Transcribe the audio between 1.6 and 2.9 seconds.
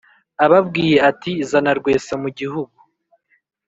rwesamu gihugu.